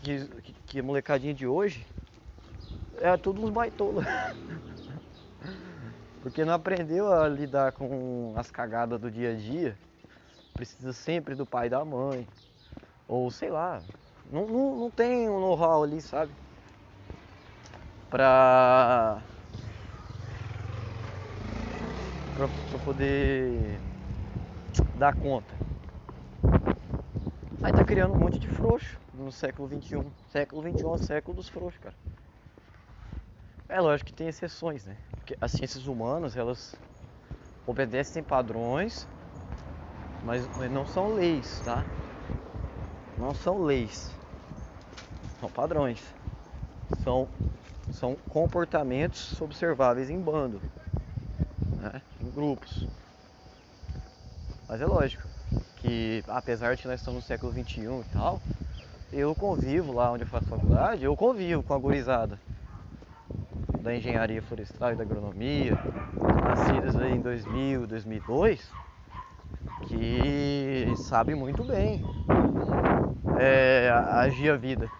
que, 0.02 0.52
que 0.66 0.80
a 0.80 0.82
molecadinha 0.82 1.34
de 1.34 1.46
hoje 1.46 1.86
é 3.00 3.16
tudo 3.16 3.44
uns 3.44 3.50
baitolos. 3.50 4.04
Porque 6.22 6.44
não 6.44 6.54
aprendeu 6.54 7.12
a 7.12 7.28
lidar 7.28 7.72
com 7.72 8.32
as 8.36 8.50
cagadas 8.50 8.98
do 8.98 9.10
dia 9.10 9.32
a 9.32 9.34
dia. 9.34 9.76
Precisa 10.54 10.92
sempre 10.92 11.34
do 11.34 11.44
pai 11.44 11.66
e 11.66 11.70
da 11.70 11.84
mãe. 11.84 12.26
Ou 13.06 13.30
sei 13.30 13.50
lá. 13.50 13.82
Não, 14.34 14.48
não, 14.48 14.76
não 14.80 14.90
tem 14.90 15.30
um 15.30 15.38
know-how 15.38 15.84
ali, 15.84 16.00
sabe? 16.00 16.32
Pra, 18.10 19.22
pra, 22.34 22.48
pra 22.48 22.78
poder 22.80 23.80
dar 24.98 25.14
conta. 25.14 25.54
Aí 27.62 27.72
tá 27.72 27.84
criando 27.84 28.12
um 28.12 28.18
monte 28.18 28.40
de 28.40 28.48
frouxo 28.48 28.98
no 29.14 29.30
século 29.30 29.68
XXI. 29.68 30.12
Século 30.32 30.62
XXI 30.62 30.82
é 30.82 30.86
o 30.88 30.98
século 30.98 31.36
dos 31.36 31.48
frouxos, 31.48 31.80
cara. 31.80 31.94
É 33.68 33.80
lógico 33.80 34.10
que 34.10 34.16
tem 34.16 34.26
exceções, 34.26 34.84
né? 34.84 34.96
Porque 35.18 35.36
as 35.40 35.52
ciências 35.52 35.86
humanas, 35.86 36.36
elas 36.36 36.74
obedecem 37.68 38.20
padrões, 38.20 39.06
mas 40.24 40.48
não 40.72 40.84
são 40.84 41.14
leis, 41.14 41.60
tá? 41.60 41.86
Não 43.16 43.32
são 43.32 43.62
leis. 43.62 44.23
São 45.44 45.50
padrões. 45.50 46.02
São, 47.02 47.28
são 47.90 48.16
comportamentos 48.30 49.38
observáveis 49.42 50.08
em 50.08 50.18
bando, 50.18 50.58
né? 51.82 52.00
em 52.18 52.30
grupos. 52.30 52.88
Mas 54.66 54.80
é 54.80 54.86
lógico 54.86 55.22
que 55.76 56.24
apesar 56.28 56.76
de 56.76 56.86
nós 56.86 56.98
estamos 56.98 57.22
no 57.22 57.28
século 57.28 57.52
XXI 57.52 57.82
e 57.82 58.04
tal, 58.10 58.40
eu 59.12 59.34
convivo 59.34 59.92
lá 59.92 60.10
onde 60.10 60.22
eu 60.22 60.26
faço 60.28 60.46
faculdade, 60.46 61.04
eu 61.04 61.14
convivo 61.14 61.62
com 61.62 61.74
a 61.74 61.78
gurizada 61.78 62.40
da 63.82 63.94
engenharia 63.94 64.40
florestal 64.40 64.92
e 64.92 64.96
da 64.96 65.02
agronomia, 65.02 65.78
nascidas 66.42 66.94
em 66.94 67.20
2000, 67.20 67.86
2002, 67.86 68.72
que 69.88 70.86
sabe 70.96 71.34
muito 71.34 71.62
bem 71.62 72.02
é, 73.38 73.90
agir 73.90 74.48
a 74.48 74.56
vida. 74.56 74.90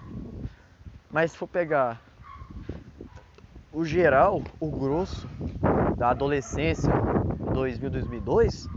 Mas 1.15 1.31
se 1.31 1.39
for 1.39 1.47
pegar 1.47 2.03
o 3.73 3.85
geral, 3.85 4.43
o 4.59 4.69
grosso 4.69 5.29
da 5.97 6.11
adolescência 6.11 6.93
2000, 7.53 7.89
2002 7.89 8.69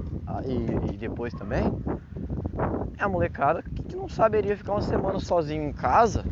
e, 0.45 0.93
e 0.93 0.97
depois 0.97 1.33
também, 1.33 1.63
é 2.95 3.03
a 3.03 3.09
molecada 3.09 3.63
que 3.63 3.95
não 3.95 4.07
saberia 4.07 4.55
ficar 4.55 4.73
uma 4.73 4.83
semana 4.83 5.19
sozinho 5.19 5.63
em 5.63 5.73
casa 5.73 6.23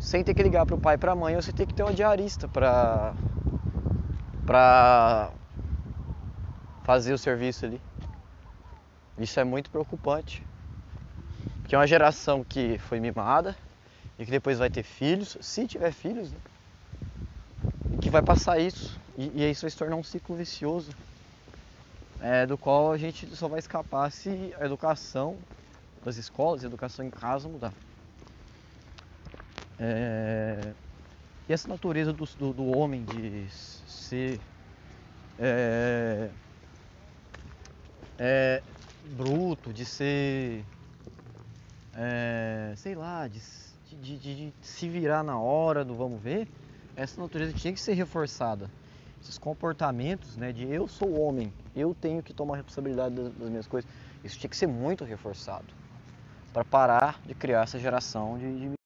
sem 0.00 0.24
ter 0.24 0.34
que 0.34 0.42
ligar 0.42 0.66
para 0.66 0.74
o 0.74 0.80
pai 0.80 0.96
e 0.96 0.98
para 0.98 1.12
a 1.12 1.14
mãe, 1.14 1.36
você 1.36 1.52
tem 1.52 1.64
que 1.64 1.72
ter 1.72 1.84
uma 1.84 1.94
diarista 1.94 2.48
para 2.48 3.14
para 4.44 5.30
fazer 6.82 7.12
o 7.12 7.18
serviço 7.18 7.64
ali. 7.64 7.80
Isso 9.16 9.38
é 9.38 9.44
muito 9.44 9.70
preocupante. 9.70 10.44
Porque 11.60 11.76
é 11.76 11.78
uma 11.78 11.86
geração 11.86 12.42
que 12.42 12.76
foi 12.78 12.98
mimada 12.98 13.54
e 14.18 14.24
que 14.24 14.30
depois 14.30 14.58
vai 14.58 14.68
ter 14.68 14.82
filhos, 14.82 15.36
se 15.40 15.66
tiver 15.66 15.92
filhos, 15.92 16.32
né? 16.32 16.40
que 18.00 18.10
vai 18.10 18.22
passar 18.22 18.58
isso. 18.58 18.98
E, 19.16 19.42
e 19.42 19.50
isso 19.50 19.62
vai 19.62 19.70
se 19.70 19.76
tornar 19.76 19.96
um 19.96 20.02
ciclo 20.02 20.36
vicioso. 20.36 20.92
É, 22.20 22.46
do 22.46 22.58
qual 22.58 22.90
a 22.92 22.98
gente 22.98 23.26
só 23.36 23.46
vai 23.46 23.60
escapar 23.60 24.10
se 24.10 24.52
a 24.58 24.64
educação 24.66 25.38
das 26.04 26.16
escolas, 26.16 26.64
a 26.64 26.66
educação 26.66 27.04
em 27.04 27.10
casa 27.10 27.48
mudar. 27.48 27.72
É, 29.78 30.74
e 31.48 31.52
essa 31.52 31.68
natureza 31.68 32.12
do, 32.12 32.24
do, 32.24 32.52
do 32.52 32.64
homem 32.66 33.04
de 33.04 33.48
ser 33.50 34.40
é, 35.38 36.30
é, 38.18 38.62
bruto, 39.16 39.72
de 39.72 39.86
ser, 39.86 40.66
é, 41.92 42.74
sei 42.76 42.94
lá, 42.94 43.28
de, 43.28 43.40
de, 43.96 44.18
de, 44.18 44.34
de, 44.34 44.52
se 44.60 44.88
virar 44.88 45.22
na 45.22 45.38
hora 45.38 45.84
do 45.84 45.94
vamos 45.94 46.20
ver, 46.20 46.48
essa 46.96 47.20
natureza 47.20 47.52
tinha 47.52 47.72
que 47.72 47.80
ser 47.80 47.94
reforçada. 47.94 48.70
Esses 49.20 49.38
comportamentos 49.38 50.36
né, 50.36 50.52
de 50.52 50.64
eu 50.64 50.86
sou 50.86 51.20
homem, 51.20 51.52
eu 51.74 51.94
tenho 51.94 52.22
que 52.22 52.32
tomar 52.32 52.56
responsabilidade 52.56 53.14
das, 53.14 53.32
das 53.32 53.48
minhas 53.48 53.66
coisas, 53.66 53.90
isso 54.22 54.38
tinha 54.38 54.50
que 54.50 54.56
ser 54.56 54.66
muito 54.66 55.04
reforçado 55.04 55.66
para 56.52 56.64
parar 56.64 57.20
de 57.26 57.34
criar 57.34 57.62
essa 57.62 57.78
geração 57.78 58.38
de, 58.38 58.60
de 58.60 58.77